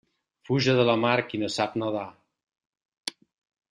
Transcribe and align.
Fuja 0.47 0.73
de 0.79 0.85
la 0.87 0.95
mar 1.03 1.13
qui 1.27 1.43
no 1.43 1.51
sap 1.59 1.79
nedar. 1.83 2.09